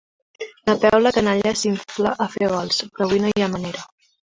[0.69, 3.91] Napeu la canalla s'infla a fer gols, però avui no hi ha manera.